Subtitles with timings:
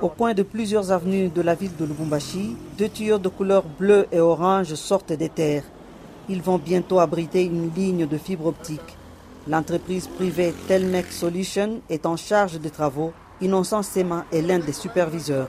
[0.00, 4.06] Au coin de plusieurs avenues de la ville de Lubumbashi, deux tuyaux de couleur bleue
[4.12, 5.64] et orange sortent des terres.
[6.28, 8.96] Ils vont bientôt abriter une ligne de fibre optique.
[9.48, 13.12] L'entreprise privée Telmec Solution est en charge des travaux.
[13.42, 15.48] Innocent Sema est l'un des superviseurs.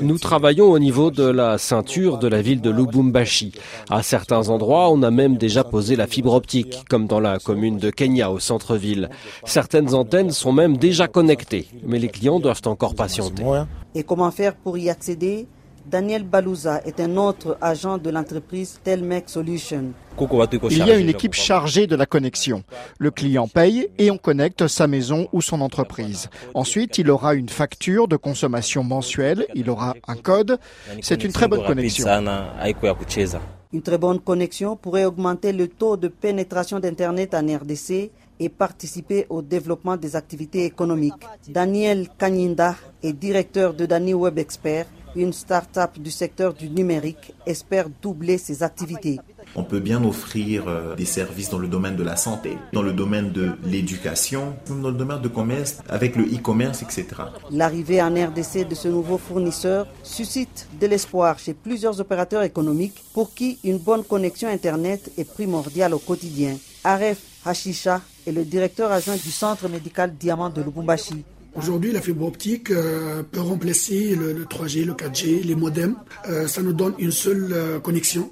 [0.00, 3.52] Nous travaillons au niveau de la ceinture de la ville de Lubumbashi.
[3.90, 7.76] À certains endroits, on a même déjà posé la fibre optique, comme dans la commune
[7.76, 9.10] de Kenya au centre-ville.
[9.44, 13.44] Certaines antennes sont même déjà connectées, mais les clients doivent encore patienter.
[13.94, 15.46] Et comment faire pour y accéder?
[15.88, 19.92] Daniel Balouza est un autre agent de l'entreprise Telmec Solution.
[20.70, 22.64] Il y a une équipe chargée de la connexion.
[22.98, 26.28] Le client paye et on connecte sa maison ou son entreprise.
[26.54, 30.58] Ensuite, il aura une facture de consommation mensuelle, il aura un code.
[31.02, 32.08] C'est une très bonne connexion.
[33.72, 38.10] Une très bonne connexion pourrait augmenter le taux de pénétration d'Internet en RDC
[38.40, 41.14] et participer au développement des activités économiques.
[41.48, 47.86] Daniel Kanyinda est directeur de Dani Web Expert une start-up du secteur du numérique espère
[48.02, 49.18] doubler ses activités.
[49.54, 52.92] On peut bien offrir euh, des services dans le domaine de la santé, dans le
[52.92, 57.06] domaine de l'éducation, dans le domaine de commerce, avec le e-commerce, etc.
[57.50, 63.32] L'arrivée en RDC de ce nouveau fournisseur suscite de l'espoir chez plusieurs opérateurs économiques pour
[63.34, 66.56] qui une bonne connexion Internet est primordiale au quotidien.
[66.84, 71.24] Aref Hashisha est le directeur adjoint du centre médical Diamant de Lubumbashi.
[71.56, 75.96] Aujourd'hui, la fibre optique euh, peut remplacer le, 3G, le 4G, les modems.
[76.28, 78.30] Euh, ça nous donne une seule euh, connexion.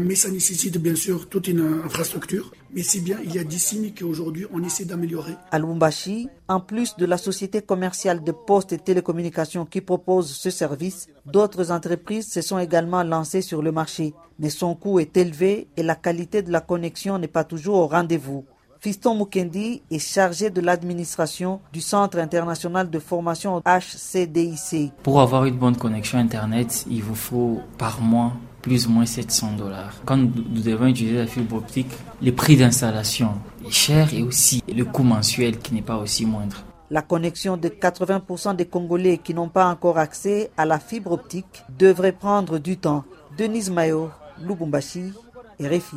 [0.00, 2.50] mais ça nécessite bien sûr toute une infrastructure.
[2.74, 5.34] Mais c'est bien, il y a des signes qu'aujourd'hui on essaie d'améliorer.
[5.50, 10.50] À Lubumbashi, en plus de la société commerciale de postes et télécommunications qui propose ce
[10.50, 14.14] service, d'autres entreprises se sont également lancées sur le marché.
[14.38, 17.86] Mais son coût est élevé et la qualité de la connexion n'est pas toujours au
[17.86, 18.44] rendez-vous.
[18.86, 24.92] Fiston Mukendi est chargé de l'administration du Centre international de formation HCDIC.
[25.02, 29.54] Pour avoir une bonne connexion Internet, il vous faut par mois plus ou moins 700
[29.58, 29.92] dollars.
[30.04, 31.90] Quand nous devons utiliser la fibre optique,
[32.22, 33.30] le prix d'installation
[33.66, 36.62] est cher et aussi le coût mensuel qui n'est pas aussi moindre.
[36.88, 41.64] La connexion de 80% des Congolais qui n'ont pas encore accès à la fibre optique
[41.76, 43.02] devrait prendre du temps.
[43.36, 44.10] Denise Mayo,
[44.40, 45.12] Lubumbashi,
[45.60, 45.96] RFI.